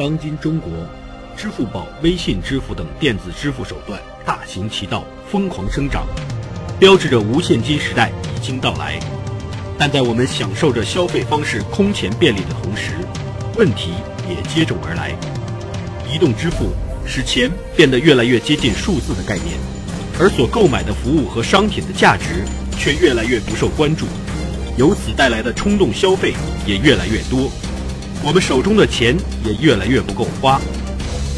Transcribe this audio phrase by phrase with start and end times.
[0.00, 0.72] 当今中国，
[1.36, 6.06] 支付宝、微信支付等电子支付手段大行其道，疯狂生长，
[6.78, 8.98] 标志着无现金时代已经到来。
[9.78, 12.92] 但在我们享受着消费方式空前便利的同时，
[13.58, 13.90] 问题
[14.26, 15.10] 也接踵而来。
[16.10, 16.72] 移动支付
[17.06, 19.48] 使钱变得越来越接近数字的概念，
[20.18, 22.42] 而所购买的服务和商品的价值
[22.78, 24.06] 却越来越不受关注，
[24.78, 26.32] 由此带来的冲动消费
[26.66, 27.50] 也越来越多。
[28.22, 30.60] 我们手中的钱也越来越不够花，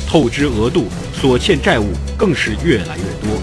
[0.07, 1.87] 透支额度、所欠债务
[2.17, 3.41] 更是越来越多。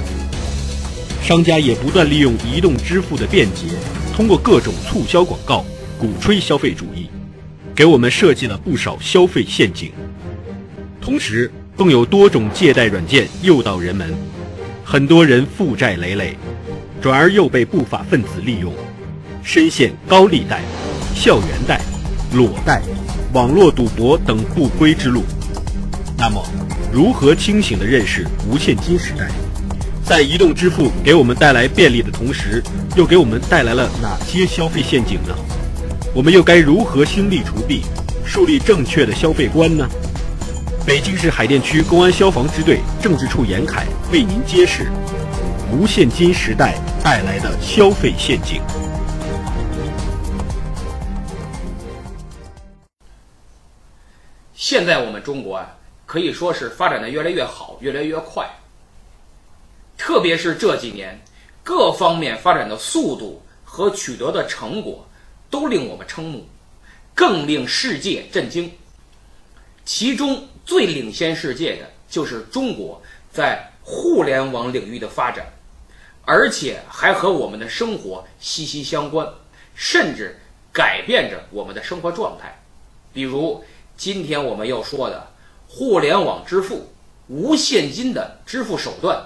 [1.23, 3.67] 商家也不断利用移动支付的便捷。
[4.13, 5.63] 通过各种促销广告
[5.97, 7.07] 鼓吹消费主义，
[7.73, 9.93] 给我们设计了不少消费陷阱。
[10.99, 14.13] 同时，更有多种借贷软件诱导人们，
[14.83, 16.35] 很多人负债累累，
[17.01, 18.73] 转而又被不法分子利用，
[19.41, 20.61] 深陷高利贷、
[21.15, 21.79] 校园贷、
[22.33, 22.81] 裸贷、
[23.33, 25.23] 网络赌博等不归之路。
[26.17, 26.43] 那么，
[26.91, 29.29] 如何清醒地认识无现金时代？
[30.03, 32.63] 在移动支付给我们带来便利的同时，
[32.95, 35.35] 又给我们带来了哪些消费陷阱呢？
[36.15, 37.83] 我们又该如何心力除弊，
[38.25, 39.87] 树立正确的消费观呢？
[40.85, 44.87] 北京市海淀区公安消防支队政治处严凯为您揭示
[45.71, 48.59] 无现金时代带来的消费陷阱。
[54.59, 55.73] 现在我们中国啊，
[56.05, 58.45] 可以说是发展的越来越好，越来越快。
[59.97, 61.17] 特别是这几年，
[61.63, 65.07] 各方面发展的速度和取得的成果，
[65.49, 66.45] 都令我们瞠目，
[67.15, 68.69] 更令世界震惊。
[69.85, 73.01] 其中最领先世界的就是中国
[73.31, 75.47] 在互联网领域的发展，
[76.25, 79.25] 而且还和我们的生活息息相关，
[79.73, 80.37] 甚至
[80.73, 82.53] 改变着我们的生活状态。
[83.13, 83.63] 比如
[83.99, 85.27] 今天我们要说的
[85.67, 86.89] 互联网支付、
[87.27, 89.21] 无现金的支付手段。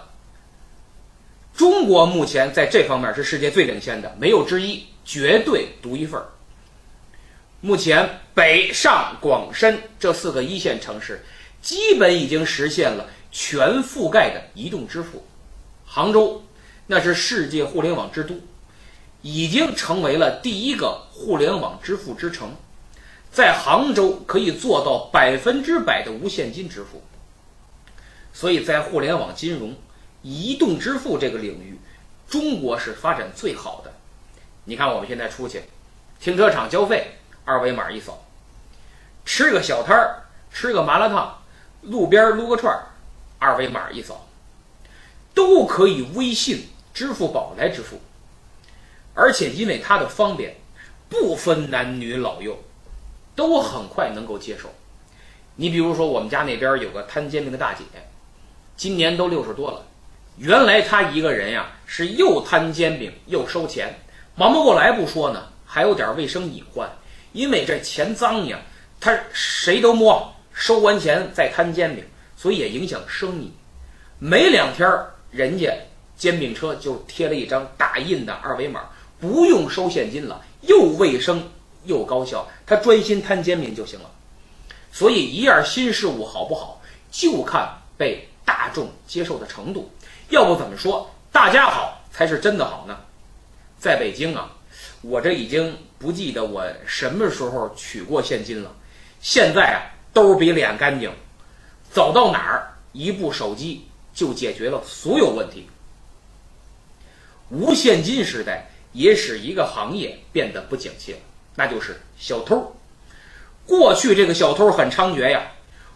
[1.55, 6.25] 中国目前在这方面是世界最领先的，没有之一，绝对独一份儿。
[7.61, 11.23] 目前，北上广深这四个一线城市
[11.61, 15.23] 基本已经实现了全覆盖的移动支付。
[15.85, 16.43] 杭州，
[16.87, 18.33] 那是世界互联网之都，
[19.21, 22.49] 已经成为了第一个互联网支付之城，
[23.33, 27.03] 在杭州可以做到百分之百的无现金支付。
[28.31, 29.75] 所以在互联网金融。
[30.25, 31.77] 移动支付这个领域，
[32.29, 33.91] 中国是发展最好的。
[34.63, 35.63] 你看，我们现在出去，
[36.17, 38.13] 停车场交费，二维码一扫；
[39.25, 41.43] 吃个小摊儿，吃个麻辣烫，
[41.81, 42.87] 路边撸个串儿，
[43.37, 44.25] 二维码一扫，
[45.33, 47.99] 都可以微信、支付宝来支付。
[49.13, 50.55] 而且因为它的方便，
[51.09, 52.63] 不分男女老幼，
[53.35, 54.69] 都很快能够接受。
[55.55, 57.83] 你比如说，我们家那边有个摊煎饼的大姐，
[58.75, 59.85] 今年都六十多了。
[60.37, 63.93] 原来她一个人呀，是又摊煎饼又收钱，
[64.35, 66.89] 忙不过来不说呢，还有点卫生隐患，
[67.33, 68.59] 因为这钱脏呀，
[68.99, 72.03] 她谁都摸，收完钱再摊煎饼，
[72.35, 73.51] 所以也影响生意。
[74.17, 74.89] 没两天，
[75.29, 75.71] 人家
[76.17, 78.89] 煎饼车就贴了一张大印的二维码，
[79.19, 81.47] 不用收现金了，又卫生
[81.85, 84.09] 又高效，他专心摊煎饼就行了。
[84.91, 87.67] 所以一样新事物好不好，就看
[87.97, 89.91] 被大众接受的程度。
[90.29, 92.97] 要不怎么说大家好才是真的好呢？
[93.79, 94.51] 在北京啊，
[95.01, 98.71] 我这已经不记得我什么时候取过现金了。
[99.19, 99.79] 现在啊，
[100.13, 101.11] 兜比脸干净，
[101.91, 105.67] 走到哪儿一部手机就解决了所有问题。
[107.49, 111.19] 无现金时代也使一个行业变得不景气了，
[111.55, 112.75] 那就是小偷。
[113.65, 115.51] 过去这个小偷很猖獗呀，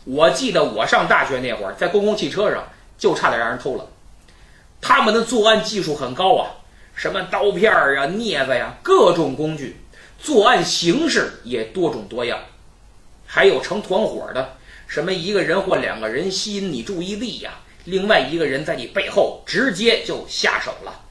[0.06, 3.88] 我记得我上大学那会儿，在公共汽车上就差点让人偷了。
[4.80, 6.52] 他们的作案技术很高啊，
[6.96, 9.78] 什么刀片儿啊、镊子呀，各种工具，
[10.20, 12.40] 作案形式也多种多样，
[13.26, 14.56] 还有成团伙的，
[14.88, 21.02] 什么一个人或两个人吸引你注意力呀，另外一个人在你背后直接就下手了。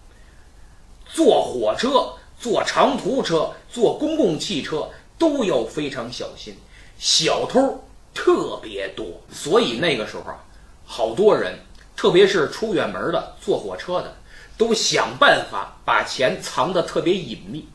[1.09, 4.89] 坐火车、坐长途车、坐公共汽车
[5.19, 6.57] 都要非常小心，
[6.99, 7.83] 小偷
[8.15, 10.45] 特别多，所以那个时候啊，
[10.85, 11.59] 好多人。
[11.97, 14.15] 特别是出远门的、坐火车的，
[14.59, 17.67] 都想办法把钱藏得特别隐秘，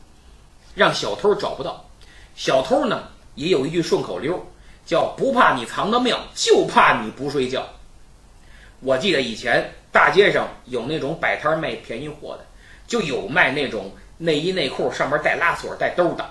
[0.76, 1.84] 让小偷找不到。
[2.36, 4.46] 小偷呢，也有一句顺口溜，
[4.86, 7.66] 叫“不怕你藏得妙，就怕你不睡觉”。
[8.78, 12.46] 我记得以前大街上有那种摆摊卖便宜货的，
[12.86, 13.90] 就有卖那种
[14.22, 16.24] 内衣内裤上面带拉锁、带兜的。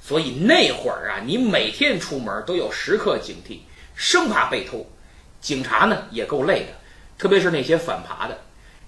[0.00, 3.58] 所以那会儿啊，你每天出门都要时刻警惕，
[3.94, 4.86] 生怕被偷。
[5.40, 6.68] 警察呢也够累的，
[7.18, 8.38] 特别是那些反扒的，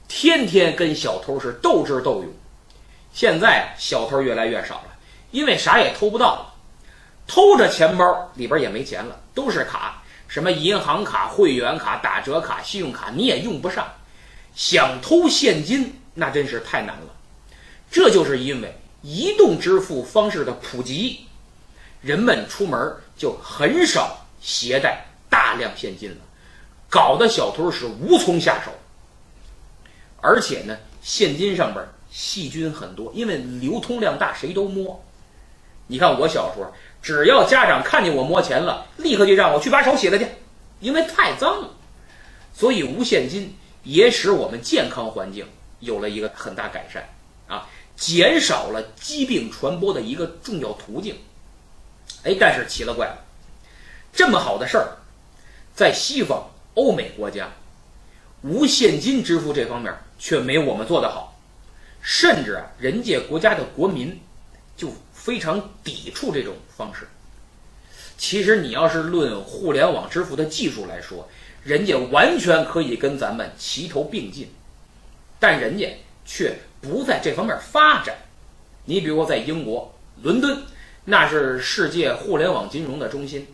[0.08, 2.32] 天天跟小偷是斗智斗勇。
[3.12, 4.96] 现在小偷越来越少了，
[5.30, 6.54] 因为啥也偷不到了，
[7.26, 13.86] 偷着钱包里边也没钱了，都是卡，什么银行卡、会员卡、打折卡、信用卡你也用不上，
[14.54, 17.14] 想偷现金那真是太难了。
[17.90, 21.20] 这就是因为移动支付方式的普及，
[22.00, 26.16] 人们出门就很少携带大量现金了，
[26.88, 28.70] 搞得小偷是无从下手。
[30.20, 35.02] 而且呢，现金上边细菌很多，因为流通量大，谁都摸。
[35.86, 36.70] 你看我小时候，
[37.00, 40.26] 只要家长看见我摸钱了，立刻就让我去把手洗了去，
[40.80, 41.70] 因为太脏了。
[42.52, 45.46] 所以无现金也使我们健康环境
[45.80, 47.08] 有了一个很大改善，
[47.98, 51.16] 减少了疾病传播的一个重要途径。
[52.22, 53.18] 哎，但是奇了怪了，
[54.12, 54.96] 这么好的事儿，
[55.74, 57.50] 在西方欧美国家，
[58.42, 61.36] 无现金支付这方面却没我们做得好。
[62.00, 64.18] 甚至啊，人家国家的国民
[64.76, 67.08] 就非常抵触这种方式。
[68.16, 71.28] 其实你要是论互联网支付的技术来说，
[71.64, 74.48] 人家完全可以跟咱们齐头并进，
[75.38, 75.86] 但人家
[76.24, 78.14] 却不在这方面发展。
[78.84, 80.62] 你比如在英国伦敦，
[81.04, 83.46] 那是世界互联网金融的中心，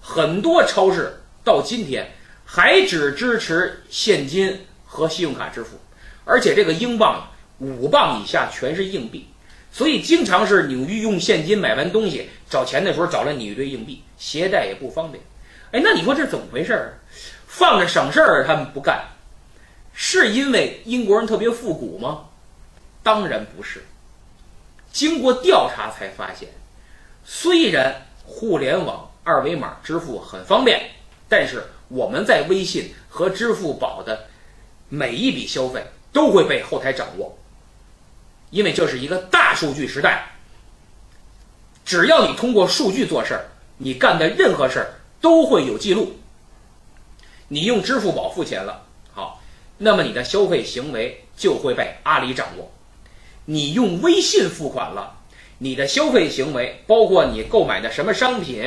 [0.00, 2.12] 很多超市到今天
[2.44, 5.78] 还只支持现金和信用卡支付，
[6.24, 7.26] 而且这个英镑。
[7.62, 9.26] 五磅以下全是硬币，
[9.70, 15.22] 所以经常是你用现金买完东西找钱的时候找了你一堆硬币，携带也不方便。
[15.70, 16.94] 哎，那你说这怎么回事儿？
[17.46, 19.04] 放着省事儿他们不干，
[19.92, 22.29] 是因为英国人特别复古吗？
[23.02, 23.84] 当然不是。
[24.92, 26.48] 经过调查才发现，
[27.24, 30.90] 虽然互联网二维码支付很方便，
[31.28, 34.26] 但是我们在微信和支付宝的
[34.88, 37.38] 每一笔消费都会被后台掌握。
[38.50, 40.32] 因为这是一个大数据时代，
[41.84, 43.44] 只要你通过数据做事儿，
[43.78, 46.16] 你干的任何事儿都会有记录。
[47.46, 49.40] 你用支付宝付钱了，好，
[49.78, 52.72] 那么你的消费行为就会被阿里掌握。
[53.52, 55.12] 你用微信付款了，
[55.58, 58.64] 你的消费行为包括你购买的什么商品、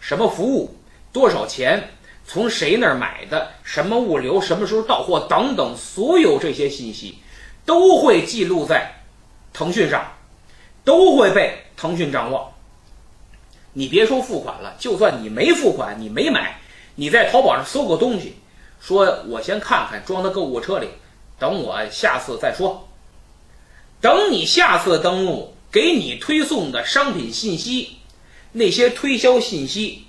[0.00, 0.74] 什么服务、
[1.12, 1.90] 多少钱、
[2.26, 7.16] 从谁那儿买的、什么物流、什么时候到货等等，所有这些信息
[7.64, 8.92] 都会记录在。
[9.52, 10.04] 腾讯上
[10.82, 12.52] 都会被腾讯掌握。
[13.72, 16.58] 你别说付款了，就算你没付款，你没买，
[16.96, 18.34] 你在淘宝上搜个东西，
[18.80, 20.88] 说我先看看，装到购物车里，
[21.38, 22.88] 等我下次再说。
[24.04, 27.96] 等你下次登录，给你推送的商品信息，
[28.52, 30.04] 那些推销信息，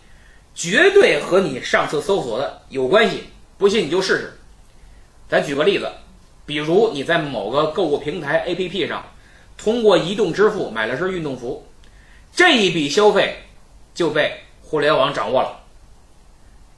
[0.54, 3.24] 绝对和你上次搜索的有关系。
[3.58, 4.38] 不信你就试试。
[5.30, 5.90] 咱举个例子，
[6.46, 9.02] 比如你在某个购物平台 APP 上。
[9.58, 11.66] 通过移动支付买了身运动服，
[12.36, 13.44] 这一笔消费
[13.94, 15.62] 就被互联网掌握了。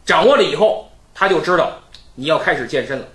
[0.06, 1.80] 掌握了以后，他就知道
[2.14, 3.08] 你要开始健身了。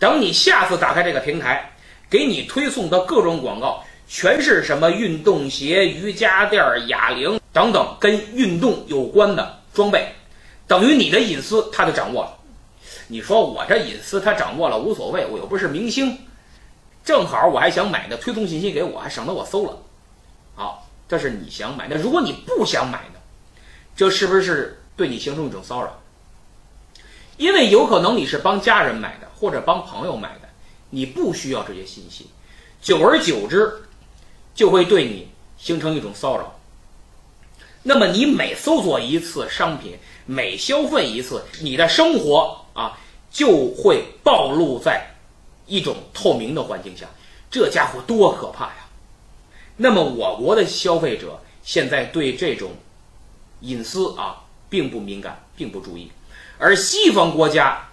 [0.00, 1.69] 等你下次打开这个平台，
[2.10, 10.12] 给你推送的各种广告全是什么运动鞋、瑜伽垫、哑铃等等跟运动有关的装备，
[10.66, 12.36] 等于你的隐私他就掌握了。
[13.06, 16.18] 你说我这隐私他掌握了无所谓，我又不是明星。
[17.04, 19.76] 正好我还想买呢，推送信息给我，还省得我搜了。
[20.54, 21.96] 好，这是你想买的。
[21.96, 23.20] 如果你不想买呢，
[23.96, 26.00] 这是不是对你形成一种骚扰？
[27.36, 30.39] 因为有可能你是帮家人买的，或者帮朋友买的，
[30.90, 32.26] 你不需要这些信息，
[32.82, 33.82] 久而久之
[34.54, 36.58] 就会对你形成一种骚扰。
[37.82, 42.98] 那么你每搜索一次商品，每消费一次，你的生活啊
[43.30, 45.06] 就会暴露在。
[45.66, 47.06] 一种透明的环境下，
[47.48, 48.88] 这家伙多可怕呀！
[49.76, 52.72] 那么我国的消费者现在对这种
[53.60, 56.10] 隐私啊并不敏感，并不注意，
[56.58, 57.88] 而西方国家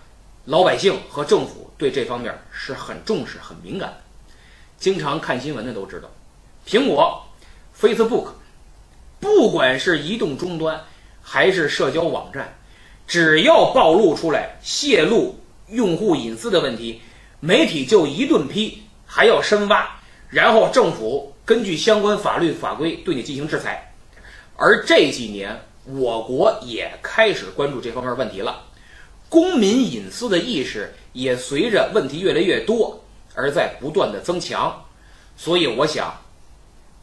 [0.47, 3.97] 老百姓和政府对这方面是很重视、很敏感的。
[4.77, 6.09] 经常看新闻的都知道，
[6.65, 7.21] 苹果、
[7.77, 8.29] Facebook，
[9.19, 10.81] 不管是移动终端
[11.21, 12.57] 还是社交网站，
[13.05, 15.37] 只要暴露出来泄露
[15.67, 17.01] 用户隐私的问题。
[17.41, 19.99] 媒体就一顿批，还要深挖，
[20.29, 23.93] 然后政府根据相关法律法规对你进行制裁。
[24.55, 28.63] 而这几年，我国也开始关注这方面问题了，
[29.29, 33.03] 公民隐私的意识也随着问题越来越多
[33.34, 34.84] 而在不断的增强。
[35.36, 36.15] 所以，我想，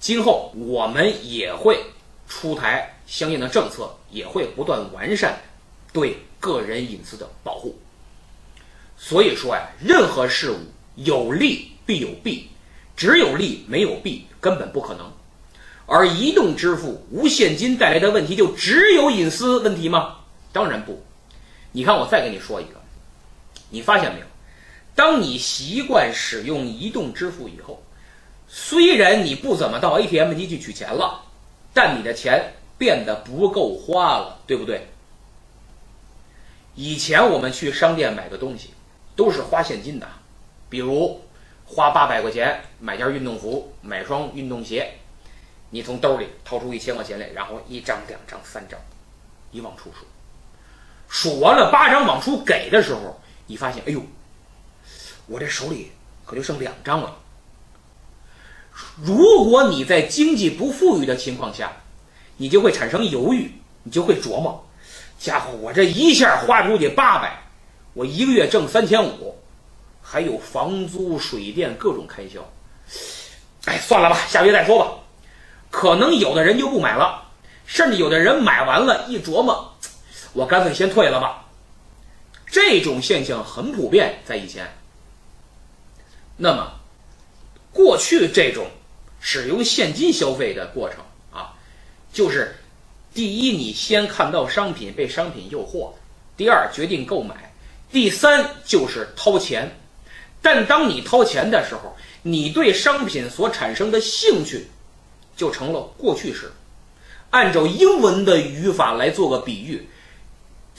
[0.00, 1.78] 今后我们也会
[2.28, 5.38] 出台相应的政策，也会不断完善
[5.92, 7.78] 对个人隐私的保护。
[8.96, 10.56] 所以说呀，任何事物
[10.96, 12.48] 有利必有弊，
[12.96, 15.12] 只有利没有弊根本不可能。
[15.86, 20.16] 而移动支付无现金带来的问题就只有隐私问题吗？
[20.52, 21.02] 当然不。
[21.76, 22.80] 你看，我再给你说一个，
[23.68, 24.26] 你发现没有？
[24.94, 27.82] 当你习惯使用移动支付以后，
[28.46, 31.24] 虽然你不怎么到 ATM 机去取钱了，
[31.72, 34.86] 但你的钱变得不够花了，对不对？
[36.76, 38.70] 以前我们去商店买个东西，
[39.16, 40.08] 都是花现金的，
[40.70, 41.20] 比如
[41.66, 44.92] 花八百块钱买件运动服、买双运动鞋，
[45.70, 48.78] 你从兜里掏出一千块钱来，然后一张、两张、三张，
[49.50, 50.06] 你往出数，
[51.14, 54.02] 数完了八张往出给的时候，你发现，哎呦，
[55.28, 55.92] 我这手里
[56.24, 57.16] 可就剩两张了。
[59.00, 61.70] 如果你在经济不富裕的情况下，
[62.36, 63.52] 你就会产生犹豫，
[63.84, 64.66] 你就会琢磨。
[65.16, 67.44] 家伙，我这一下花出去八百，
[67.92, 69.38] 我一个月挣三千五，
[70.02, 72.40] 还有房租、水电各种开销。
[73.66, 74.90] 哎，算了吧，下个月再说吧。
[75.70, 77.22] 可能有的人就不买了，
[77.66, 79.73] 甚至有的人买完了，一琢磨，
[80.34, 81.46] 我干脆先退了吧。
[82.46, 84.70] 这种现象很普遍，在以前。
[86.36, 86.72] 那么，
[87.72, 88.66] 过去这种
[89.20, 90.98] 使用现金消费的过程
[91.32, 91.54] 啊，
[92.12, 92.54] 就是。
[93.14, 95.92] 第一，你先看到商品被商品诱惑；
[96.36, 97.36] 第二，决定购买；
[97.92, 99.70] 第三，就是掏钱。
[100.42, 104.66] 但当你掏钱的时候，你对商品所产生的兴趣
[105.36, 106.50] 就成了过去式。
[107.30, 109.88] 按照英文的语法来做个比喻，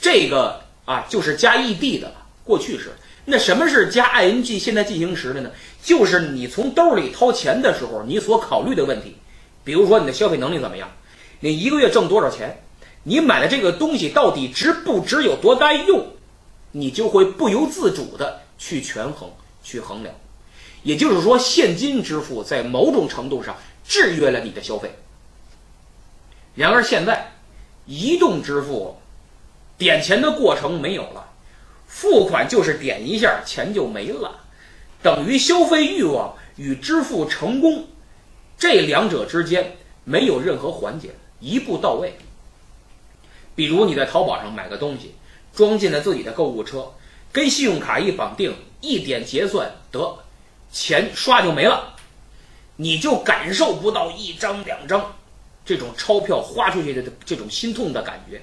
[0.00, 2.12] 这个啊就是加 ed 的，
[2.44, 2.92] 过去式。
[3.24, 5.50] 那什么是加 ing 现在进行时的呢？
[5.82, 9.16] 就是你从兜里掏钱的时候，你所考虑的问题，
[9.64, 10.90] 比如说你的消费能力怎么样。
[11.40, 12.62] 你一个月挣多少钱？
[13.02, 15.24] 你买的这个东西到底值不值？
[15.24, 16.06] 有多该用？
[16.72, 19.30] 你就会不由自主的去权衡、
[19.62, 20.14] 去衡量。
[20.82, 24.94] 也就是说，现金支付在某种程度上制约了你的消费。
[26.54, 27.32] 然而现在，
[27.86, 29.00] 移动支付
[29.78, 31.32] 点钱的过程没有了，
[31.86, 34.40] 付款就是点一下，钱就没了，
[35.02, 37.86] 等于消费欲望与支付成功
[38.58, 41.10] 这两者之间没有任何环节。
[41.38, 42.16] 一步到位。
[43.54, 45.14] 比如你在淘宝上买个东西，
[45.54, 46.92] 装进了自己的购物车，
[47.30, 50.18] 跟信用卡一绑定，一点结算得，
[50.72, 51.94] 钱刷就没了，
[52.76, 55.14] 你就感受不到一张两张
[55.64, 58.40] 这种钞票花出去的这种心痛的感觉。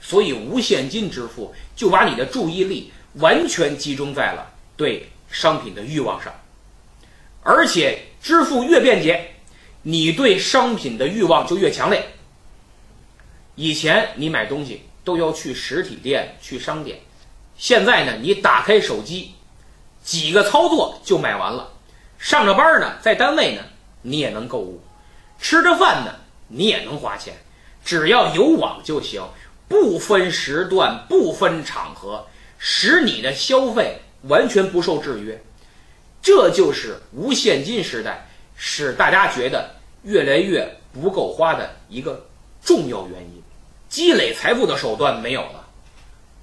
[0.00, 6.32] 所以无现金支付就把你的注意力完全集中在了对商品的欲望上，
[7.42, 9.32] 而且支付越便捷。
[9.82, 12.04] 你对商品的欲望就越强烈。
[13.54, 16.98] 以前你买东西都要去实体店、去商店，
[17.56, 19.34] 现在呢，你打开手机，
[20.02, 21.72] 几个操作就买完了。
[22.18, 23.62] 上着班呢，在单位呢，
[24.02, 24.80] 你也能购物；
[25.40, 26.16] 吃着饭呢，
[26.48, 27.34] 你也能花钱。
[27.84, 29.22] 只要有网就行，
[29.68, 32.26] 不分时段、不分场合，
[32.58, 35.40] 使你的消费完全不受制约。
[36.22, 39.76] 这就是无现金时代，使大家觉得。
[40.02, 42.24] 越来越不够花的一个
[42.62, 43.42] 重要原因，
[43.88, 45.66] 积累财富的手段没有了，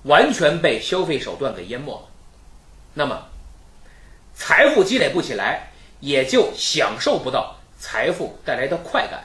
[0.03, 2.10] 完全被消费手段给淹没了。
[2.94, 3.25] 那么，
[4.36, 9.24] 财富积累不起来，也就享受不到财富带来的快感。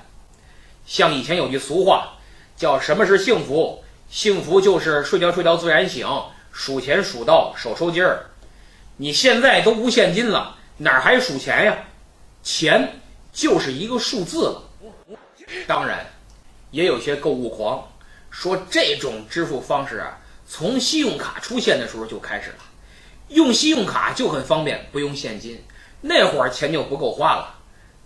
[0.87, 2.13] 像以前有句俗话，
[2.57, 3.83] 叫“什么是幸福？
[4.09, 6.07] 幸福就是睡觉睡到自然醒，
[6.53, 8.27] 数钱数到手抽筋儿。”
[8.97, 11.79] 你现在都无现金了，哪还数钱呀？
[12.43, 13.01] 钱。
[13.31, 14.63] 就是一个数字了。
[15.69, 16.05] 当然，
[16.73, 17.87] 也有些购物狂
[18.31, 22.57] 说这种支付方式啊，从信用卡出现的时候就开始了，
[23.29, 25.63] 用信用卡就很方便，不用现金，
[26.01, 27.55] 那会儿钱就不够花了。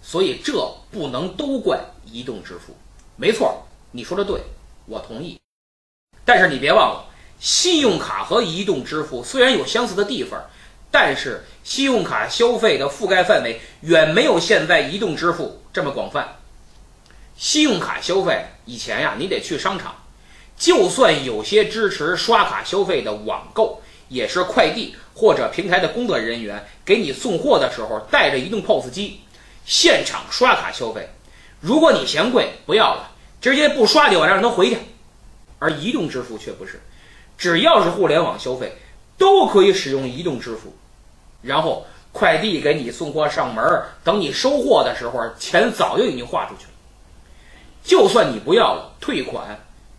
[0.03, 0.53] 所以这
[0.91, 2.77] 不能都怪移动支付。
[3.17, 4.39] 没错，你说的对，
[4.85, 5.42] 我同意。
[6.25, 7.05] 但是你别忘了，
[7.39, 10.41] 信用卡和移动支付虽然有相似的地方。
[10.95, 16.37] 但是信用卡消费的覆盖范围远没有现在移动支付这么广泛。
[17.35, 19.95] 信用卡消费以前呀，你得去商场，
[20.55, 29.23] 就算有些支持刷卡消费的网购，也是快递或者平台的工作人员给你送货的时候带着移动 POS 机，
[29.65, 31.09] 现场刷卡消费。
[31.59, 34.77] 如果你嫌贵，不要了，直接不刷就完，让他回去。
[35.63, 36.81] 而移动支付却不是，
[37.39, 38.73] 只要是互联网消费，
[39.17, 40.75] 都可以使用移动支付。
[41.41, 43.65] 然后快递给你送货上门，
[44.03, 46.71] 等你收货的时候，钱早就已经花出去了。
[47.85, 49.57] 就算你不要了，退款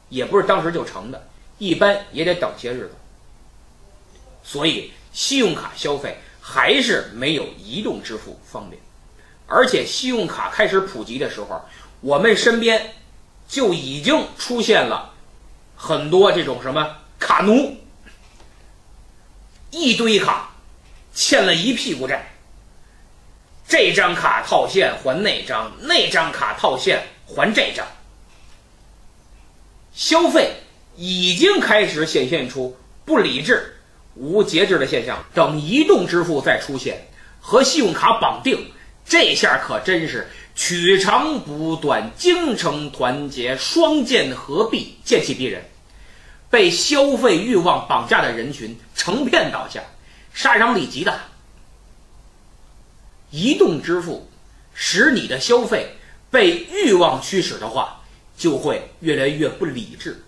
[0.10, 1.26] 也不是当时就成的，
[1.60, 2.92] 一般也得等些日子。
[4.44, 8.82] 所以，信用卡消费还是没有移动支付方便。
[9.48, 11.62] 而且，信用卡开始普及的时候，
[12.02, 12.94] 我们身边
[13.48, 15.13] 就已经出现了
[15.86, 17.76] 很多这种什么卡奴，
[19.70, 20.52] 一堆卡，
[21.14, 22.26] 欠了一屁股债。
[23.68, 27.86] 这张卡套现还那张，那张卡套现还这张，
[29.94, 30.54] 消费
[30.96, 33.76] 已经开始显现出不理智、
[34.16, 35.26] 无节制的现象。
[35.34, 37.10] 等移动支付再出现，
[37.42, 38.72] 和信用卡绑定，
[39.06, 45.62] 这下可真是取长补短、精诚团结、双剑合璧、剑气逼人。
[46.54, 49.82] 被消费欲望绑架的人群成片倒下，
[50.36, 51.20] 杀伤力极大。
[53.32, 54.30] 移动支付
[54.72, 55.96] 使你的消费
[56.30, 58.04] 被欲望驱使的话，
[58.38, 60.24] 就会越来越不理智。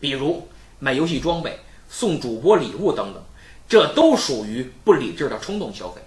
[0.00, 0.48] 比如
[0.78, 1.58] 买游戏装备、
[1.90, 3.22] 送主播礼物等等，
[3.68, 6.00] 这都属于不理智的冲动消费。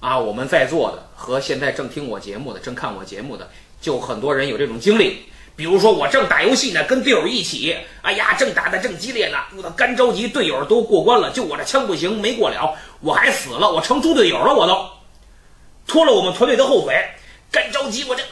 [0.00, 3.48] 啊，我们在座的和现在正听我节目的、正看我节目的，
[3.80, 5.22] 就很多人有这种经历。
[5.58, 14.88] 比如说，我正打游戏呢，跟队友一起，哎呀，正打的正激烈呢，我干着急，队友都过关了，就我这枪不行，没过了，我还死了，我成猪队友了，我都。
[15.84, 16.94] 拖了我们团队的后腿，
[17.50, 18.22] 干着急，我这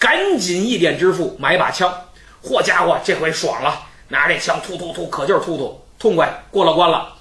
[0.00, 1.96] 赶紧一点支付买把枪。
[2.42, 7.14] 嚯家伙，这回爽了，拿着这枪突突突，可劲儿突突，痛快过了关了。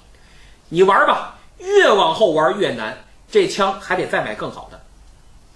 [0.69, 2.97] 你玩吧，越往后玩越难，
[3.31, 4.81] 这枪还得再买更好的，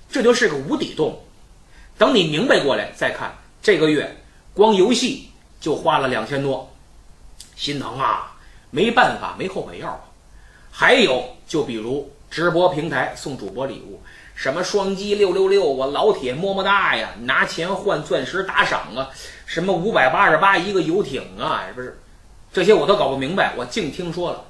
[0.07, 1.19] 这就是个无底洞。
[1.97, 4.15] 等你明白过来再看，这个月
[4.53, 6.69] 光游戏就花了两千多，
[7.55, 8.35] 心疼啊！
[8.69, 10.01] 没办法，没后悔药啊。
[10.71, 12.11] 还有，就比如。
[12.31, 14.01] 直播平台送主播礼物，
[14.35, 19.09] 什么双击六六六啊，老铁么么哒呀，拿钱换钻石打赏啊，
[19.45, 21.99] 什么五百八十八一个游艇啊，不是，
[22.53, 24.45] 这些我都搞不明白，我净听说了。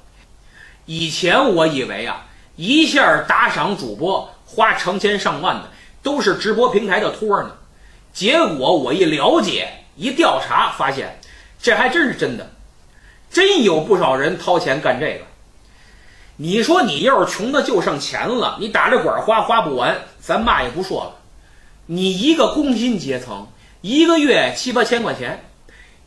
[0.86, 5.68] 以前我以为啊，一下打赏主播花成千上万的
[6.04, 7.50] 都是直播平台的托呢，
[8.12, 11.18] 结果我一了解一调查，发现
[11.60, 12.50] 这还真是真的，
[13.30, 15.24] 真有不少人掏钱干这个。
[16.36, 21.12] 你说你要是穷的就剩钱了，你打着管花花不完，咱嘛也不说了。
[21.86, 23.46] 你一个工薪阶层，
[23.80, 25.44] 一个月七八千块钱，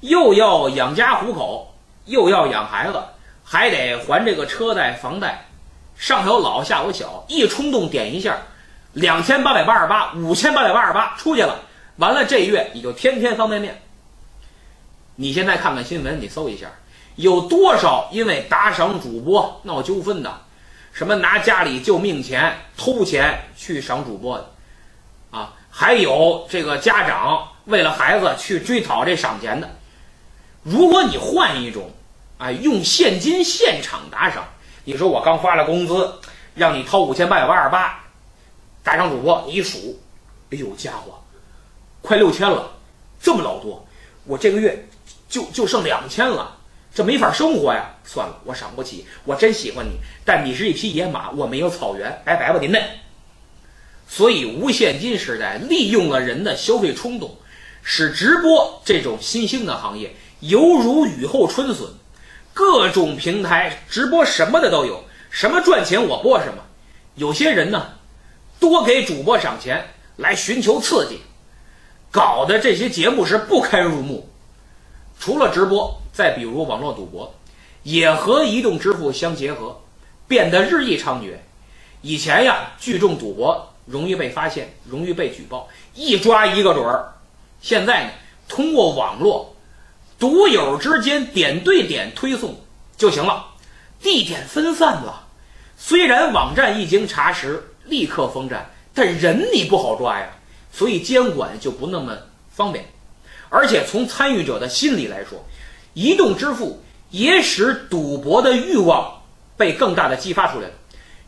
[0.01, 1.73] 又要养家糊口，
[2.05, 3.01] 又要养孩子，
[3.43, 5.45] 还得还这个车贷、房贷，
[5.95, 8.37] 上有老下有小，一冲动点一下，
[8.93, 11.59] 两千八百八十八、五千八百八十八出去了，
[11.97, 13.81] 完了这月你就天天方便面。
[15.15, 16.71] 你现在看看新闻，你搜一下。
[17.15, 20.41] 有多少因为打赏主播闹纠纷的？
[20.91, 24.49] 什么拿家里救命钱、偷钱去赏主播的？
[25.31, 29.69] 啊，还有这个家长为了孩子去追讨这赏钱的。
[30.63, 31.91] 如果你换一种，
[32.37, 34.45] 啊，用现金现场打赏，
[34.85, 36.13] 你说我刚发了工资，
[36.53, 38.03] 让你掏五千八百八十八，
[38.83, 39.99] 打赏主播，你数，
[40.51, 41.21] 哎呦家伙，
[42.05, 42.71] 快六千了，
[43.19, 43.85] 这么老多，
[44.23, 44.87] 我这个月
[45.27, 46.55] 就就剩两千了。
[46.93, 47.93] 这没法生活呀！
[48.05, 49.05] 算了，我赏不起。
[49.25, 52.81] 我真喜欢你，但你是一匹野马，我没有草原，拜拜吧您嘞。
[54.07, 57.35] 所以，无现金时代利用了人的消费冲动，
[57.83, 61.85] 使直播这种新兴的行业犹如雨后春笋，
[62.53, 66.63] 各种平台直播什么的都有，什么赚钱我播什么。
[67.15, 67.89] 有些人呢，
[68.57, 71.19] 多给主播赏钱来寻求刺激，
[72.15, 74.29] 搞得这些节目是不堪入目。
[75.19, 76.01] 除了直播。
[76.15, 77.35] 再比如网络赌博，
[77.83, 79.81] 也和移动支付相结合，
[80.29, 81.33] 变得日益猖獗。
[82.01, 87.11] 以前呀，聚众赌博容易被发现，容易被举报，一抓一个准儿。
[87.61, 88.11] 现在呢，
[88.47, 89.53] 通过网络，
[90.17, 92.55] 赌友之间点对点推送
[92.95, 93.47] 就行了，
[94.01, 95.27] 地点分散了。
[95.77, 100.29] 虽然网站一经查实立刻封站，但人你不好抓呀，
[100.75, 102.17] 所以监管就不那么
[102.51, 102.85] 方便。
[103.49, 105.45] 而且从参与者的心理来说，
[105.93, 109.21] 移动支付也使赌博的欲望
[109.55, 110.73] 被更大的激发出来了。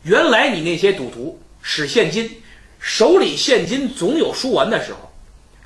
[0.02, 2.42] 原来你那些赌徒使现金，
[2.78, 4.98] 手里现金总有输完的时候。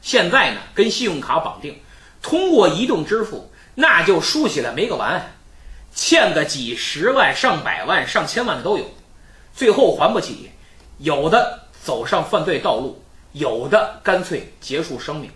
[0.00, 1.76] 现在呢，跟信用卡绑定，
[2.22, 5.34] 通过移动支付，那就输起来没个完，
[5.94, 8.84] 欠个几十万、上百万、上千万的都有，
[9.54, 10.50] 最后还不起，
[10.98, 13.01] 有的走上犯罪道路，
[13.32, 15.30] 有的干脆结束生命。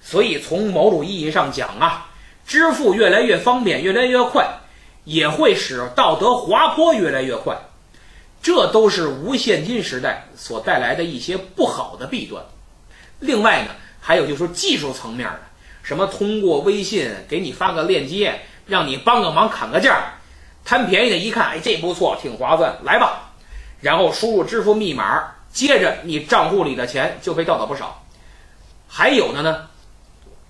[0.00, 2.06] 所以从某种意义上讲啊。
[2.46, 4.44] 支付越来越方便，越来越快，
[5.04, 7.56] 也会使道德滑坡越来越快，
[8.42, 12.44] 这都是无现金时代所带来的一些不好的弊端。
[13.20, 15.40] 另外呢，还有就是技术层面的，
[15.84, 20.14] 什么通过微信给你发个链接，让你帮个忙砍个价，
[20.64, 23.30] 贪便宜的一看，哎，这不错，挺划算，来吧，
[23.80, 28.04] 然后输入支付密码，接着你账户里的钱就被盗走不少。
[28.88, 29.68] 还有的呢，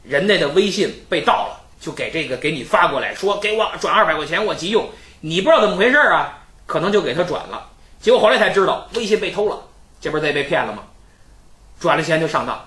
[0.02, 4.88] 人家的微信被盗了，就给这个给你发过来，说给我转二百块钱，我急用，
[5.20, 9.62] 你不知道怎么回事啊，可能就给他转了，结果后来才知道微信被偷了，
[10.00, 10.84] 这不是在被骗了吗？
[11.78, 12.66] 转了钱就上当。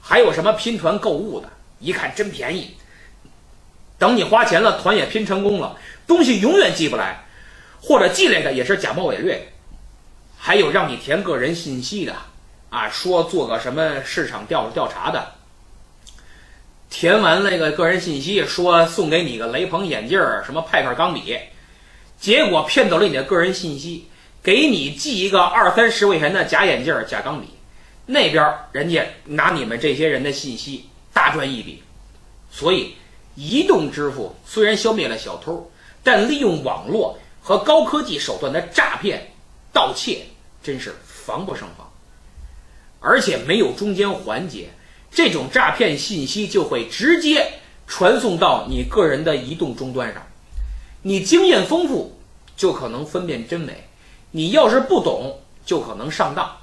[0.00, 2.76] 还有什么拼团购物的，一看真便宜，
[3.98, 7.24] 等你花钱了，团也拼成功了，东西永远寄不来，
[7.80, 9.51] 或者寄来的也是假冒伪劣。
[10.44, 12.16] 还有让你填个人信息的，
[12.68, 15.34] 啊，说做个什么市场调调查的，
[16.90, 21.38] 填完那个个人信息，说送给你个雷朋眼镜儿，什么派克钢笔，
[22.18, 24.08] 结果骗走了你的个人信息，
[24.42, 27.46] 给你寄一个二三十块钱的假眼镜儿、假钢笔。
[28.04, 31.80] 那边人家拿你们这些人的信息大赚一笔，
[32.50, 32.96] 所以
[33.36, 35.70] 移动支付虽然消灭了小偷，
[36.02, 39.30] 但利用网络和高科技手段的诈骗、
[39.72, 40.26] 盗窃
[40.62, 41.90] 真是防不胜防，
[43.00, 44.70] 而且没有中间环节，
[45.10, 47.52] 这种诈骗信息就会直接
[47.86, 50.22] 传送到你个人的移动终端上。
[51.02, 52.16] 你经验丰富，
[52.56, 53.72] 就可能分辨真伪；
[54.30, 56.56] 你要是不懂，就可能上当。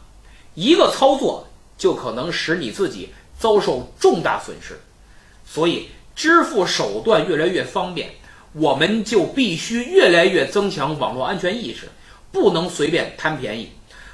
[0.55, 1.45] 一个操作
[1.77, 4.79] 就可能使你自己遭受重大损失，
[5.45, 8.09] 所以支付手段越来越方便，
[8.53, 11.89] 我们就必须越来越增强网络安全意识，
[12.31, 13.71] 不能随便贪便宜。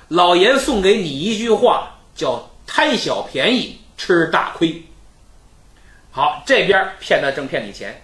[0.07, 4.83] 老严送给你一句话，叫“贪小便宜吃大亏”。
[6.11, 8.01] 好，这边骗子正骗你钱，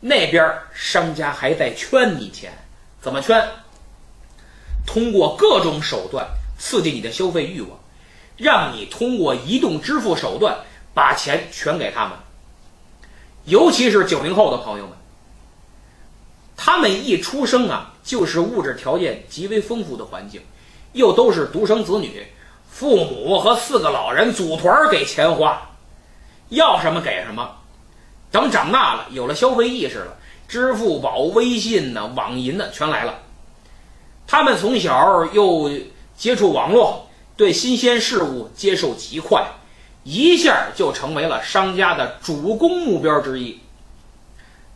[0.00, 2.52] 那边商家还在圈你钱，
[3.00, 3.46] 怎么圈？
[4.86, 6.26] 通过各种手段
[6.58, 7.78] 刺激你的消费欲望。
[8.38, 10.56] 让你通过移动支付手段
[10.94, 12.18] 把钱全给他们，
[13.44, 14.96] 尤其是九零后的朋友们，
[16.56, 20.40] 他们一出生啊，就是物质条件极为丰富的环境，
[20.92, 22.26] 又都是独生子女，
[22.70, 25.70] 父母和四个老人组团给钱花，
[26.48, 27.56] 要什么给什么。
[28.30, 30.16] 等长大了，有了消费意识了，
[30.48, 33.18] 支付宝、微信呢、网银呢，全来了。
[34.26, 35.70] 他们从小又
[36.16, 37.08] 接触网络。
[37.34, 39.42] 对新鲜事物接受极快，
[40.04, 43.58] 一下就成为了商家的主攻目标之一。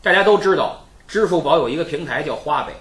[0.02, 2.72] 大家都知道，支付宝有一个平台叫花呗。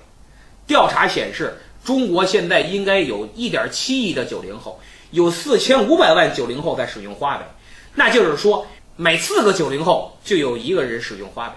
[0.65, 4.79] 调查显示，中国现在应该有一点七亿的九零后，
[5.11, 7.47] 有四千五百万九零后在使用花呗。
[7.93, 11.55] 那就是说，每四个九零后就有一个人使用花呗。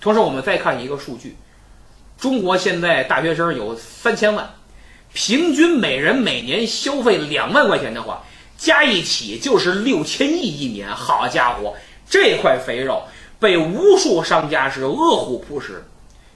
[0.00, 1.34] 同时，我们再看一个数据：
[2.18, 4.54] 中国现在大学生有三千万。
[5.14, 8.22] 平均每人每年消费两万块钱的话，
[8.58, 10.88] 加一起就是六千亿一年。
[10.88, 11.74] 好家伙，
[12.10, 13.02] 这块肥肉
[13.38, 15.84] 被无数商家是饿虎扑食。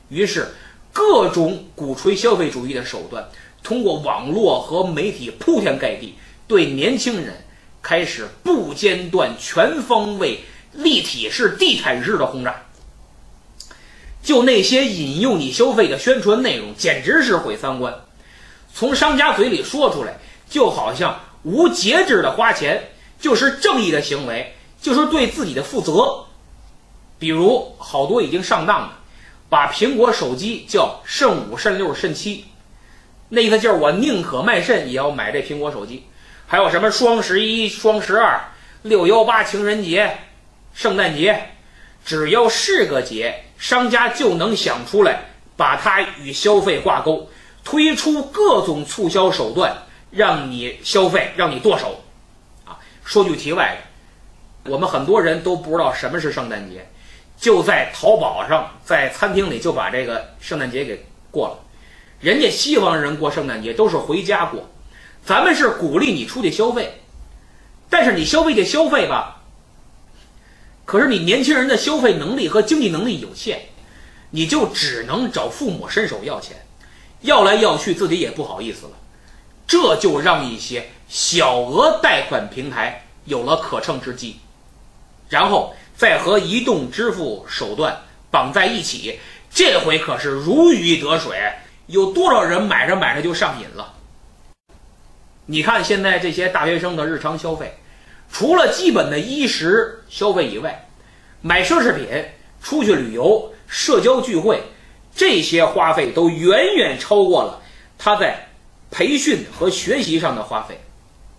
[0.09, 0.49] 于是，
[0.98, 3.24] 各种鼓吹消费主义的手段，
[3.62, 6.16] 通过网络和媒体铺天盖地，
[6.48, 7.37] 对年轻人
[7.80, 10.40] 开始不间断、全方位、
[10.72, 12.64] 立体式、地毯式的轰炸。
[14.24, 17.94] 就那些引诱你消费的宣传内容，简直是毁三观。
[18.74, 20.18] 从商家嘴里说出来，
[20.50, 26.24] 就好像无节制的花钱就是正义的行为，就是对自己的负责。
[27.20, 28.94] 比如好多已经上当的，
[29.48, 32.44] 把苹果手机叫肾五、肾六、肾七，
[33.28, 36.06] 那意思就是我宁可卖肾也要买这苹果手机。
[36.46, 38.40] 还有什么双十一、双十二、
[38.82, 40.18] 六幺八情人节、
[40.74, 41.50] 圣诞节，
[42.04, 45.20] 只要是个节，商家就能想出来
[45.56, 47.28] 把它与消费挂钩。
[47.64, 49.76] 推出各种促销手段，
[50.11, 52.02] 让你消费，让你剁手，
[52.64, 52.78] 啊！
[53.04, 53.76] 说句题外
[54.64, 56.88] 的，我们很多人都不知道什么是圣诞节，
[57.40, 61.59] 就在淘宝上，在餐厅里就把这个圣诞节给过了。
[62.20, 64.68] 人家西方人过圣诞节都是回家过，
[65.24, 67.01] 咱们是鼓励你出去消费，
[67.88, 69.42] 但是你消费就消费吧，
[70.85, 73.61] 可是你年轻人的消费能力和经济能力有限，
[74.31, 76.57] 你就只能找父母伸手要钱。
[77.20, 78.92] 要来要去，自己也不好意思了，
[79.66, 84.38] 这就让一些小额贷款平台有了可乘之机，
[85.29, 89.18] 然后再和移动支付手段绑在一起，
[89.50, 91.37] 这回可是如鱼得水，
[91.88, 93.94] 有多少人买着买着就上瘾了？
[95.46, 97.76] 你看现在这些大学生的日常消费，
[98.30, 100.88] 除了基本的衣食消费以外，
[101.40, 102.06] 买奢侈品、
[102.62, 104.62] 出去旅游、社交聚会。
[105.16, 107.61] 这些花费都远远超过了
[107.98, 108.46] 他在
[108.88, 110.80] 培训和学习上的花费。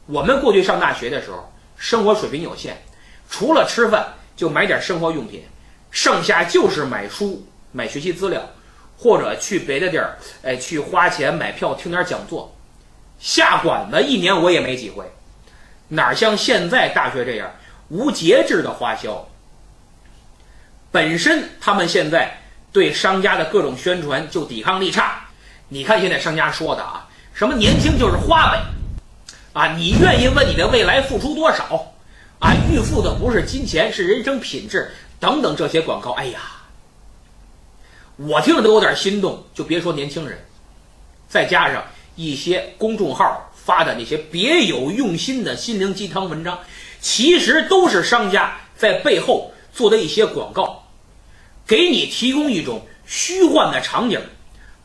[0.05, 2.75] 我们过去上大学的时候，生活水平有限，
[3.29, 5.43] 除了吃饭就买点生活用品，
[5.91, 8.41] 剩下就是买书、买学习资料，
[8.97, 12.56] 或者去别的地儿，哎，去花钱买票听点讲座。
[13.19, 15.04] 下馆子一年我也没几回，
[15.89, 17.52] 哪像现在大学这样
[17.89, 19.28] 无节制的花销。
[20.89, 22.39] 本身他们现在
[22.71, 25.28] 对商家的各种宣传就抵抗力差。
[25.67, 28.63] 你看现在商家说的啊，什么年轻就是花呗，
[29.52, 31.93] 啊，你愿意为你的未来付出多少？
[32.39, 36.12] 啊，预付的不是金钱，是人生品质等等这些广告。
[36.12, 36.39] 哎呀，
[38.17, 40.39] 我听着都有点心动，就别说年轻人，
[41.28, 41.84] 再加上
[42.15, 46.60] 一些公众号发的那些别有用心的心灵鸡汤文章，
[47.02, 50.84] 其实都是商家在背后做的一些广告，
[51.67, 54.19] 给你提供一种虚幻的场景。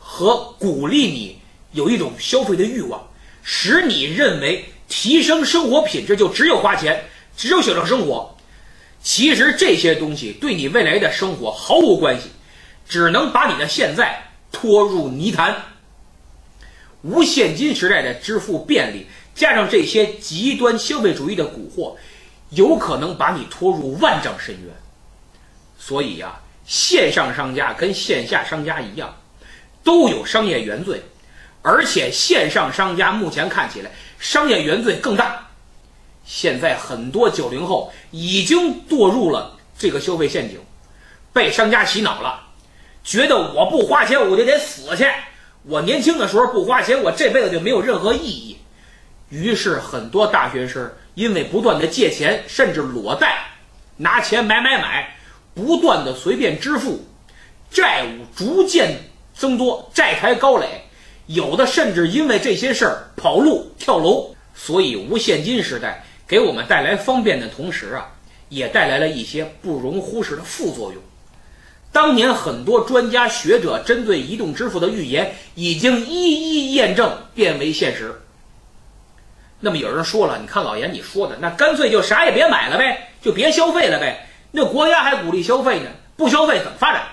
[0.07, 1.38] 和鼓励你
[1.73, 3.03] 有一种消费的欲望，
[3.43, 7.03] 使你认为提升生活品质就只有花钱，
[7.37, 8.37] 只有享受生活。
[9.03, 12.31] 其实这些东西对你未来的生活毫无关系，
[12.88, 15.57] 只能把你的现在拖入泥潭。
[17.03, 21.97] 无现金时代的支付便利，加上这些极端消费主义的蛊惑，
[22.51, 24.75] 有可能把你拖入万丈深渊。
[25.79, 29.14] 所以呀，线上商家跟线下商家一样。
[29.83, 31.03] 都有商业原罪，
[31.61, 35.43] 而且线上商家目前看起来商业原罪更大。
[36.24, 40.58] 现在很多九零后已经堕入了这个消费陷阱，
[41.32, 42.40] 被商家洗脑了，
[43.02, 45.06] 觉得我不花钱我就得死去。
[45.64, 48.56] 我年轻的时候不花钱，我这辈子就没有任何意义。
[49.28, 53.46] 于是很多大学生因为不断的借钱，甚至裸贷，
[53.96, 55.16] 拿钱买买买，
[55.54, 57.04] 不断的随便支付，
[57.70, 58.96] 债务逐渐。
[59.37, 60.84] 增多，债台高垒，
[61.26, 64.32] 有的甚至因为这些事儿跑路、跳楼。
[64.54, 66.04] 所以，无现金时代
[66.35, 68.11] 给我们带来方便的同时啊，
[68.49, 71.01] 也带来了一些不容忽视的副作用。
[71.92, 78.20] 当年很多专家学者针对移动支付的预言，已经一一验证，变为现实。
[79.61, 84.27] 那么有人说了，你看老严你说的，那干脆就啥也别买了呗，就别消费了呗。
[84.51, 87.05] 那国家还鼓励消费呢，不消费怎么发展？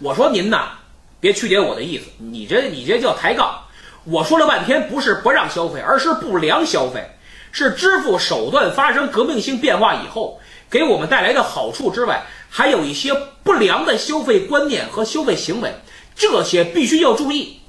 [0.00, 0.72] 我说您呐。
[1.20, 3.62] 别曲解我的意思，你这你这叫抬杠。
[4.02, 7.08] 我说了半天，不是不让消费，而是不良消费，
[7.54, 13.14] 是支付手段发生革命性变化以后给我们带来的好处之外，还有一些
[13.44, 15.72] 不良的消费观念和消费行为，
[16.16, 17.60] 这些必须要注意。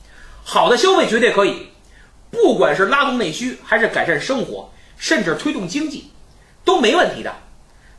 [0.44, 1.68] 好的消费绝对可以，
[2.32, 4.68] 不管是拉动内需，还是改善生活，
[4.98, 6.10] 甚至推动经济，
[6.64, 7.32] 都没问题的。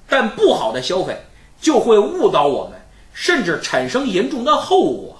[0.08, 1.16] 但不好的消费
[1.60, 2.72] 就会误导我们，
[3.14, 5.16] 甚至产生严重的后果。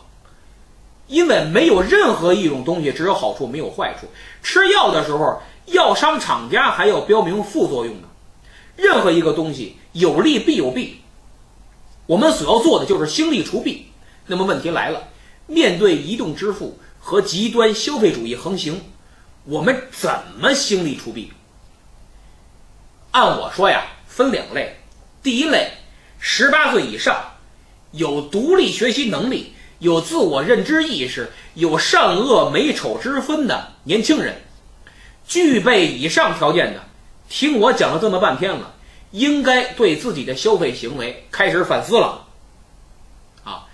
[1.07, 4.09] 因为没有任何一种东西只有好处没有坏处。
[4.43, 8.09] 吃药的时候，药商厂家还要标明副作用呢。
[8.77, 11.01] 任何一个东西有利必有弊，
[12.07, 13.87] 我们所要做的就是兴利除弊。
[14.27, 15.09] 那么问题来了，
[15.47, 18.83] 面对移动支付和极端消费主义横行，
[19.45, 21.33] 我们怎么兴利除弊？
[23.13, 24.77] 按我说呀，分两类。
[25.23, 25.73] 第一类，
[26.19, 27.17] 十八岁以上，
[27.93, 29.55] 有独立学习能力。
[29.79, 34.41] 有自我认知意识、有善恶美丑之分的年轻人，
[35.27, 36.81] 具备以上条件的，
[37.29, 38.73] 听我讲了这么半天了，
[39.11, 42.25] 应该对自己的消费行为开始反思了。
[43.45, 43.67] 啊，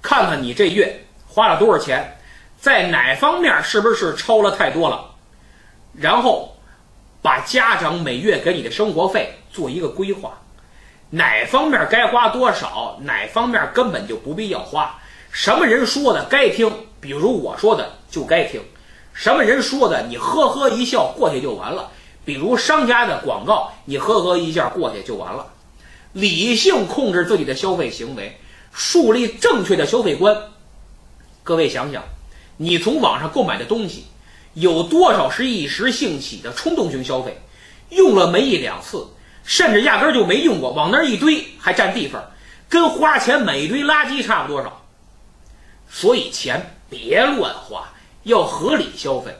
[0.00, 2.16] 看看你这月花了多少钱，
[2.58, 5.04] 在哪方面是不是超了太多了，
[5.92, 6.56] 然后
[7.20, 10.32] 把家长每月给你的生活费做一个规划，
[11.10, 14.98] 哪方面该花多少，哪方面根本就不必要花。
[15.32, 18.60] 什么人说的该听，比如我说的就该听；
[19.14, 21.90] 什么人说的你呵呵一笑过去就完了，
[22.22, 25.46] 比如商家的广告，你呵呵一下过去就完了。
[26.12, 28.38] 理性控制自己的消费行为，
[28.74, 30.36] 树立正确的消费观。
[31.42, 32.02] 各位想想，
[32.58, 34.04] 你从网上购买的东西，
[34.52, 37.40] 有多少是一时兴起的冲动型消费？
[37.88, 39.06] 用了没一两次，
[39.44, 42.22] 甚至压根就没用过，往那儿一堆还占地方，
[42.68, 44.81] 跟花钱买一堆垃圾差不多少。
[45.94, 49.30] 所以钱别乱花，要合理消费。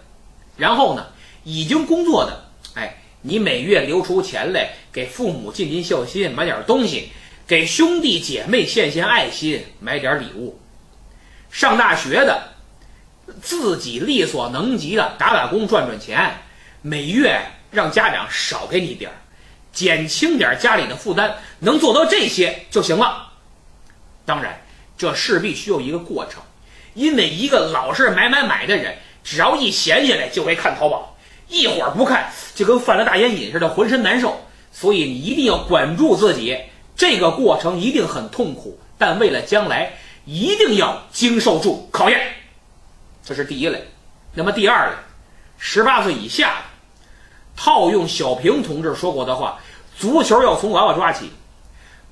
[0.55, 1.07] 然后呢，
[1.45, 7.11] 已经工作的，哎，你每月留出钱来给父母尽尽孝心，买点东西，
[7.47, 10.61] 给兄弟姐妹献献爱心，买点礼物。
[11.51, 12.43] 上大学的，
[13.41, 16.37] 自己力所能及的打打工赚赚钱，
[16.83, 19.17] 每月让家长少给你点儿，
[19.73, 23.33] 减轻点家里的负担，能做到这些就行了。
[24.27, 24.61] 当然。
[24.97, 26.43] 这势必需要一个过程，
[26.95, 31.17] 因为一个老是买买买的人，只要一闲下来就会看淘宝，
[31.49, 34.41] 一会儿不看就跟犯了大烟瘾似的，浑身难受。
[34.71, 36.59] 所以你一定要管住自己，
[36.97, 39.93] 这个过程一定很痛苦，但为了将来
[40.25, 42.21] 一定要经受住考验。
[43.25, 43.87] 这是第一类。
[44.35, 44.95] 那么第二类，
[45.59, 46.65] 十八岁以下的，
[47.55, 49.61] 套用小平同志说过的话，
[49.99, 51.31] 足球要从娃娃抓起，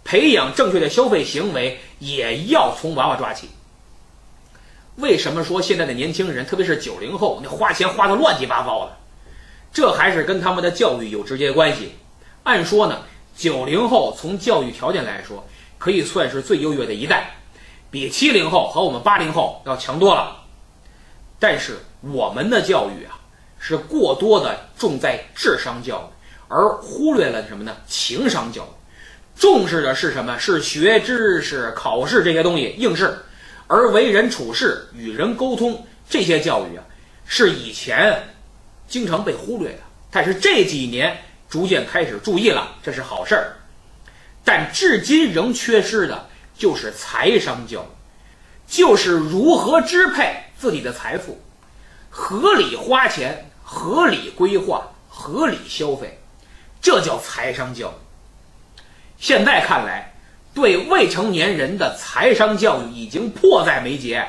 [0.04, 3.48] 培养正确的消费行为也要从娃娃抓起。
[4.96, 8.96] 为什么说现在的年轻人，特别是九零后，那花钱花的乱七八糟的？
[9.72, 11.94] 这还是跟他们的教育有直接关系。
[12.42, 13.02] 按说呢，
[13.36, 15.46] 九零后从教育条件来说，
[15.78, 17.30] 可以算是最优越的一代，
[17.90, 20.36] 比七零后和我们八零后要强多了。
[21.38, 23.16] 但是我们的教育啊，
[23.58, 26.14] 是过多的重在智商教育，
[26.48, 27.76] 而忽略了什么呢？
[27.86, 28.66] 情商教育，
[29.40, 30.38] 重视的是什么？
[30.38, 33.18] 是学知识、考试这些东西应试，
[33.66, 36.84] 而为人处事、与人沟通这些教育啊，
[37.24, 38.22] 是以前
[38.86, 39.78] 经常被忽略的。
[40.10, 41.16] 但是这几年
[41.48, 43.56] 逐渐开始注意了，这是好事儿。
[44.44, 47.86] 但至今仍缺失的就是财商教育，
[48.66, 50.36] 就是如何支配。
[50.58, 51.40] 自己的财富，
[52.10, 56.20] 合理花钱，合理规划，合理消费，
[56.82, 58.09] 这叫财商教育。
[59.20, 60.14] 现在看来，
[60.54, 64.26] 对未成年人的财商教育已经迫在眉睫，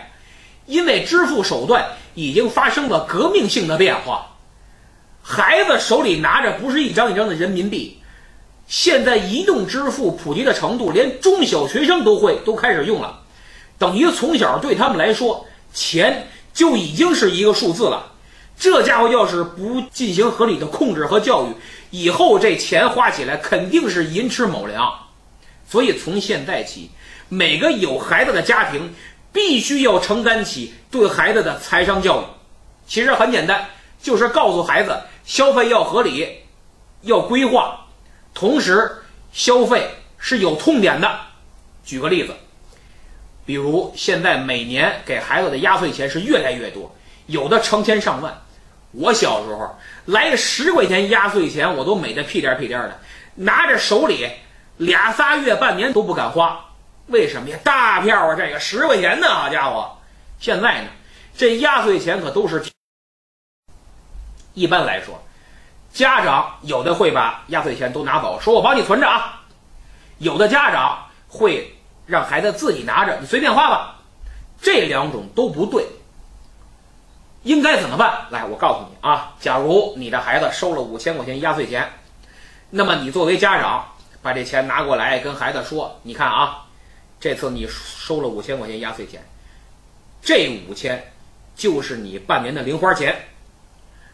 [0.65, 4.27] 因为支付手段已经发生了革命性的变化。
[5.23, 7.97] 孩子手里拿着不是一张一张的人民币，
[8.67, 13.21] 现在移动支付普及的程度，连中小学生都会都开始用了，
[13.77, 15.45] 等于从小对他们来说。
[15.73, 18.12] 钱就已经是一个数字了，
[18.60, 21.56] 这家伙要是不进行合理的控制和教育，
[21.91, 24.91] 以后这钱花起来肯定是寅吃卯粮。
[25.69, 26.89] 所以从现在起，
[27.30, 28.93] 每个有孩子的家庭
[29.32, 32.25] 必须要承担起对孩子的财商教育。
[32.88, 33.69] 其实很简单，
[34.01, 36.27] 就是告诉孩子消费要合理，
[37.04, 37.86] 要规划，
[38.34, 38.91] 同时
[39.32, 41.19] 消费是有痛点的。
[41.86, 42.34] 举个例子。
[43.43, 46.93] 比如现在每年给孩子的压岁钱是越来越多，
[47.25, 48.39] 有的成千上万。
[48.91, 49.75] 我小时候
[50.12, 53.00] 来个十块钱压岁钱，我都美得屁颠屁颠的，
[53.36, 54.30] 拿着手里
[54.78, 56.60] 俩仨月半年都不敢花。
[57.08, 57.58] 为什么呀？
[57.63, 59.97] 大票啊，这个十块钱呢，好家伙！
[60.39, 60.89] 现在呢，
[61.36, 62.63] 这压岁钱可都是。
[64.54, 65.21] 一般来说，
[65.93, 69.41] 家长有的会把压岁钱都拿走，说我帮你存着啊。
[70.19, 71.76] 有的家长会。
[72.08, 73.95] 让孩子自己拿着，你随便花吧，
[74.62, 75.86] 这两种都不对。
[77.43, 78.27] 应该怎么办？
[78.30, 81.91] 来，我告诉你啊，假如你的孩子收了五千块钱压岁钱，
[82.69, 83.84] 那么你作为家长，
[84.21, 86.65] 把这钱拿过来跟孩子说：“你看啊，
[87.19, 89.23] 这次你收了五千块钱压岁钱，
[90.21, 91.12] 这五千
[91.56, 93.27] 就是你半年的零花钱，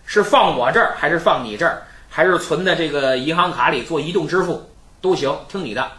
[0.06, 4.70] 是放我这儿，还是放你这儿，还是存在这个银行卡里做移动支付
[5.02, 5.92] 都行，听你的。”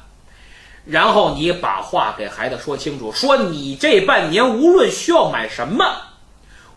[0.87, 5.85] 然后你把话给孩子说清楚，说你这半年无论需要买什么，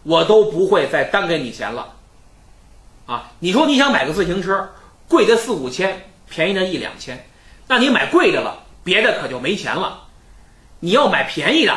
[0.04, 1.94] 我都不会再单给你钱了。
[3.06, 4.70] 啊，你说你想买个自行车，
[5.08, 7.28] 贵的四五千，便宜的一两千，
[7.68, 10.04] 那你买贵的了，别的可就没钱了。
[10.80, 11.76] 你要买便宜的，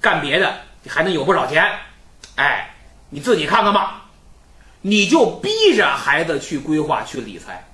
[0.00, 1.64] 干别的你还能有不少钱。
[2.36, 2.74] 哎，
[3.10, 4.04] 你自己看看吧。
[4.80, 7.68] 你就逼着孩子去规划、去理财，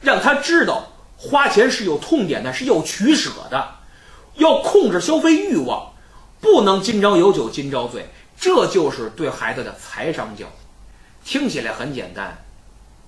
[0.00, 0.88] 让他知道。
[1.16, 3.76] 花钱是有痛点的，是要取舍的，
[4.34, 5.92] 要控制消费欲望，
[6.40, 10.48] 不能今朝有酒今朝醉，这就是对孩子的财商教育。
[11.24, 12.36] 听起来很简单，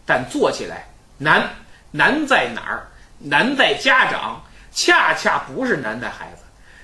[0.04, 1.48] 但做起来难。
[1.92, 2.88] 难在哪儿？
[3.18, 6.42] 难在家长，恰恰不是难在孩子。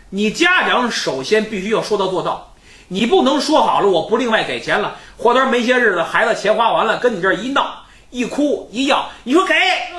[0.08, 2.54] 你家长首先必须要说到做到，
[2.88, 9.54] 你不能说好了我不另外给钱了，或者没些日子孩子钱花完了，跟你这儿一闹一哭一要，你说给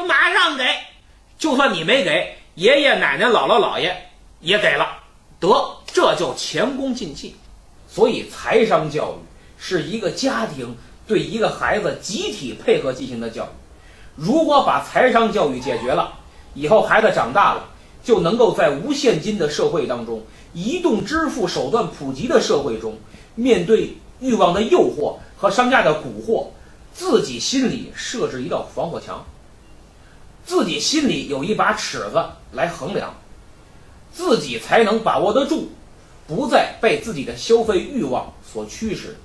[0.08, 0.66] 马上给。
[1.38, 4.98] 就算你没给爷爷奶奶姥姥姥爷也给了，
[5.40, 7.36] 得这叫前功尽弃。
[7.94, 9.24] 所以财商教育
[9.56, 10.76] 是一个家庭
[11.06, 13.48] 对一个孩子集体配合进行的教育。
[14.16, 16.12] 如果把财商教育解决了，
[16.56, 17.70] 以后孩子长大了
[18.04, 20.24] 就能够在无现金的社会当中，
[20.54, 22.98] 移动支付手段普及的社会中，
[23.36, 26.48] 面对欲望的诱惑和商家的蛊惑，
[26.96, 29.24] 自己心里设置一道防火墙。
[30.44, 33.14] 自己心里有一把尺子来衡量，
[34.12, 35.70] 自己才能把握得住，
[36.28, 39.18] 不再被自己的消费欲望所驱使，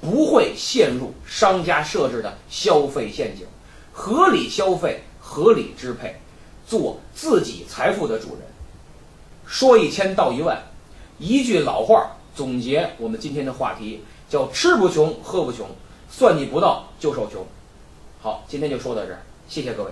[0.00, 3.46] 不会陷入商家设置的消费陷阱，
[3.92, 6.20] 合理消费，合理支配，
[6.66, 8.40] 做自己财富的主人。
[9.46, 10.62] 说一千道一万，
[11.18, 15.66] 一句老话总结我们今天的话题，叫吃不穷，喝不穷，
[16.10, 17.46] 算计不到就受穷。
[18.20, 19.90] 好，今天就说到这儿，谢谢各位。